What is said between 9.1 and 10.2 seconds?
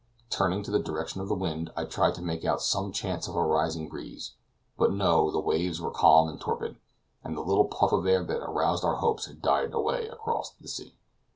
had died away